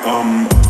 um 0.00 0.61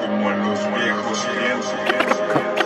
como 0.00 0.30
en 0.30 0.38
los 0.40 0.58
viejos 0.74 1.26
tiempos. 1.32 2.59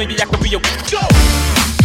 Maybe 0.00 0.16
I 0.18 1.79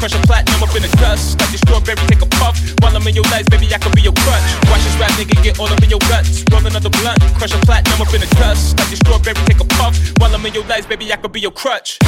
could 0.00 0.12
be 0.12 0.16
a 0.16 0.90
crunch. 0.90 1.36
Crash 1.36 1.60
strawberry, 1.60 1.96
take 2.06 2.22
a 2.22 2.26
puff. 2.36 2.56
While 2.80 2.96
I'm 2.96 3.06
in 3.06 3.14
your 3.14 3.24
life, 3.24 3.46
baby, 3.50 3.66
I 3.72 3.78
could 3.78 3.94
be 3.94 4.02
your 4.02 4.12
crutch. 4.12 4.42
Watch 4.70 4.82
this 4.84 4.96
rap 5.00 5.10
nigga 5.12 5.42
get 5.42 5.58
all 5.58 5.68
up 5.68 5.82
in 5.82 5.90
your 5.90 6.00
guts. 6.08 6.44
Roll 6.50 6.66
another 6.66 6.90
blunt, 6.90 7.20
crush 7.38 7.54
a 7.54 7.58
flat, 7.66 7.86
number 7.88 8.06
in 8.14 8.22
a 8.22 8.26
gus. 8.36 8.74
Cut 8.74 8.88
your 8.88 8.96
strawberry, 8.96 9.34
take 9.46 9.60
a 9.60 9.64
puff. 9.64 9.96
While 10.18 10.34
I'm 10.34 10.44
in 10.46 10.54
your 10.54 10.64
dice, 10.64 10.86
baby, 10.86 11.12
I 11.12 11.16
could 11.16 11.32
be 11.32 11.40
your 11.40 11.52
crutch. 11.52 11.98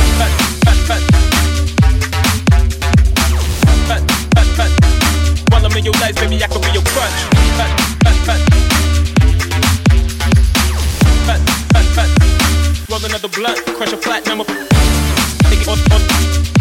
Pressure 13.79 13.97
platinum, 13.97 14.39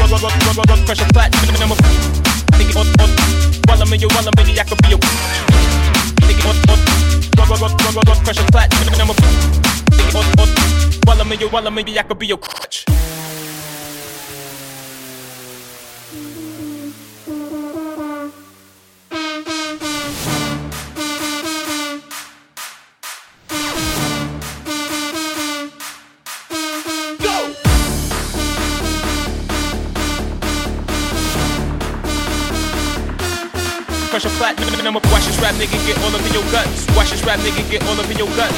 Crush 0.08 0.24
a 0.24 1.06
flat, 1.12 1.36
I'm 1.36 1.72
a 1.72 1.76
Nigga, 2.56 2.80
on, 2.80 2.88
on. 3.02 3.10
While 3.68 3.82
I'm 3.82 3.94
in 3.94 4.00
you, 4.00 4.08
while 4.08 4.26
I'm 4.26 4.40
in 4.40 4.58
I 4.58 4.64
could 4.64 4.82
be 4.82 4.94
a 4.94 4.96
it 4.96 6.46
on, 6.48 6.56
on. 8.08 8.24
Crush 8.24 8.40
a 8.40 8.44
flat, 8.50 8.72
I'm 8.74 9.10
a 9.10 9.14
Nigga, 9.92 10.16
on, 10.16 10.26
on. 10.40 10.48
While 11.04 11.22
I'm 11.22 11.32
in 11.34 11.40
you, 11.42 11.50
while 11.50 11.68
I'm 11.68 11.78
in 11.78 11.98
I 11.98 12.04
could 12.04 12.20
be 12.20 12.28
your 12.28 12.38
crutch 12.38 12.86
watch 35.18 35.26
this 35.26 35.40
rap 35.42 35.56
nigga 35.56 35.78
get 35.86 35.98
all 36.04 36.16
up 36.16 36.26
in 36.26 36.34
your 36.34 36.44
guts. 36.52 36.86
Watch 36.96 37.12
this 37.12 37.24
rap 37.24 37.40
nigga 37.40 37.70
get 37.70 37.84
all 37.88 38.00
up 38.00 38.10
in 38.10 38.18
your 38.18 38.28
guts. 38.36 38.58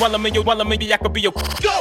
While 0.00 0.14
I'm 0.14 0.26
in 0.26 0.34
your, 0.34 0.44
while 0.44 0.60
I'm 0.60 0.68
maybe 0.68 0.92
I 0.92 0.96
could 0.96 1.12
be 1.12 1.20
your. 1.22 1.32
Go! 1.62 1.80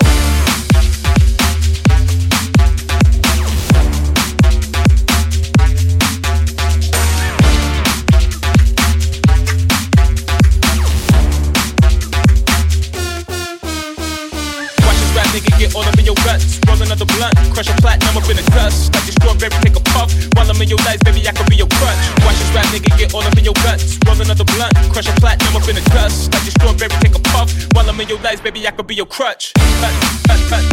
get 15.57 15.73
all 15.75 15.83
up 15.83 15.97
in 15.97 16.05
your 16.05 16.15
guts. 16.15 16.59
Roll 16.67 16.81
another 16.81 17.05
blunt, 17.05 17.33
crush 17.53 17.69
a 17.69 17.73
platinum 17.81 18.17
up 18.17 18.29
in 18.29 18.35
the 18.35 18.43
dust. 18.51 18.93
Like 18.93 19.05
your 19.05 19.13
strawberry, 19.13 19.49
take 19.61 19.75
a 19.75 19.79
puff. 19.79 20.11
While 20.35 20.49
I'm 20.49 20.61
in 20.61 20.69
your 20.69 20.79
lights, 20.79 21.03
baby, 21.03 21.27
I 21.27 21.31
could 21.31 21.49
be 21.49 21.55
your 21.55 21.67
crutch. 21.67 22.14
Rap 22.55 22.65
nigga 22.71 22.97
get 22.97 23.13
all 23.13 23.21
up 23.21 23.37
in 23.37 23.43
your 23.43 23.53
guts. 23.55 23.99
Roll 24.07 24.15
another 24.21 24.45
blunt, 24.55 24.73
crush 24.89 25.09
a 25.09 25.13
platinum 25.19 25.59
up 25.59 25.67
in 25.67 25.75
the 25.75 25.83
dust. 25.91 26.31
Like 26.31 26.43
your 26.47 26.55
strawberry, 26.55 26.95
take 27.03 27.15
a 27.15 27.19
puff. 27.35 27.51
While 27.75 27.89
I'm 27.89 27.99
in 27.99 28.07
your 28.07 28.19
lights, 28.21 28.39
baby, 28.39 28.65
I 28.65 28.71
could 28.71 28.87
be 28.87 28.95
your 28.95 29.05
crutch. 29.05 29.51
Cut, 29.53 29.93
cut, 30.27 30.39
cut. 30.49 30.63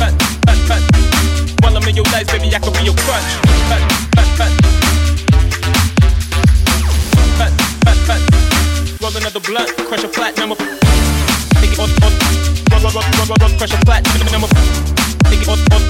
Cut, 0.00 0.14
cut, 0.48 0.58
cut. 0.68 0.82
While 1.60 1.76
I'm 1.76 1.86
in 1.86 1.96
your 1.96 2.08
lights, 2.16 2.32
baby, 2.32 2.48
I 2.48 2.58
could 2.58 2.72
be 2.72 2.84
your 2.88 2.96
crutch. 3.04 3.28
Cut, 3.68 3.82
cut, 4.16 4.28
cut. 4.40 4.52
Cut, 7.38 7.52
cut, 7.84 7.98
cut. 8.08 8.20
Roll 9.02 9.16
another 9.16 9.40
blunt, 9.40 9.70
crush 9.86 10.04
a 10.04 10.08
platinum 10.08 10.52
up 10.52 10.84
it 11.74 11.80
on, 11.80 11.90
on. 12.02 12.12
Run, 12.70 12.82
run, 12.82 12.94
run, 12.94 13.28
run, 13.28 13.38
run, 13.40 13.58
crush 13.58 13.74
a 13.74 13.78
platinum. 13.84 14.48
Take 15.24 15.42
it 15.42 15.48
on, 15.48 15.58
on. 15.72 15.82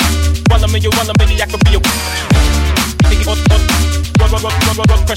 While 0.48 0.64
I'm 0.64 0.74
in 0.74 0.82
your, 0.82 0.92
while 0.92 1.10
I'm 1.10 1.20
in 1.20 1.40
I 1.40 1.46
could 1.46 1.64
be 1.64 1.70
your. 1.72 1.80
Take 1.80 2.73
crush 3.04 4.60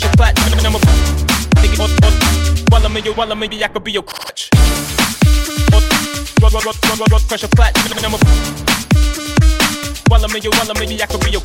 a 0.04 0.08
on, 0.08 0.15
on. 0.43 2.21
While 2.71 2.86
I'm 2.86 2.95
in 2.95 3.06
your, 3.06 3.19
I'm 3.19 3.43
in 3.43 3.63
I 3.63 3.67
could 3.67 3.84
be 3.84 3.91
your 3.91 4.04
crush 4.04 4.50
platinum. 7.56 8.12
While 10.08 10.23
I'm 10.23 10.36
in 10.36 10.43
your, 10.43 10.54
I'm 10.54 10.82
in 10.82 11.02
I 11.02 11.06
could 11.06 11.23
be 11.23 11.32
your 11.32 11.41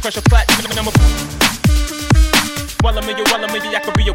crush 0.00 0.16
platinum. 0.24 0.86
While 2.80 2.98
I'm 2.98 3.08
in 3.08 3.16
your, 3.16 3.26
I'm 3.28 3.56
in 3.56 3.62
I 3.62 3.80
could 3.80 3.94
be 3.94 4.04
your. 4.04 4.14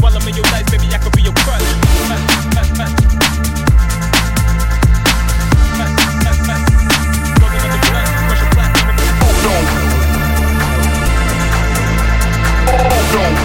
While 0.00 0.16
I'm 0.16 0.28
in 0.28 0.34
your 0.34 0.46
I 0.46 0.98
could 0.98 1.12
be 1.12 1.22
your 1.22 1.34
crush. 1.34 2.41
Hold 13.14 13.36
on. 13.36 13.41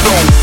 zone 0.00 0.39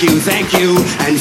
thank 0.00 0.12
you, 0.12 0.20
thank 0.20 0.52
you, 0.54 0.76
and 1.00 1.19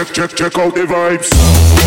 Check, 0.00 0.14
check, 0.14 0.34
check, 0.34 0.58
out 0.58 0.74
the 0.74 0.86
vibes. 0.86 1.79